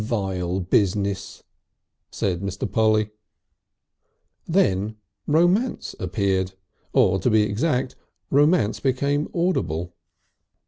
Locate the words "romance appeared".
5.27-6.53